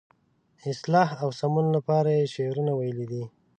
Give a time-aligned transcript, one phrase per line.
[0.71, 3.23] اصلاح او سمون لپاره یې شعرونه ویلي دي.